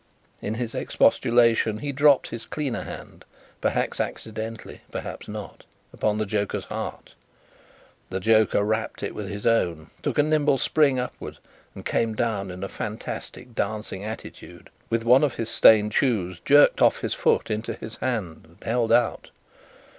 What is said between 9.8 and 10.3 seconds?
took a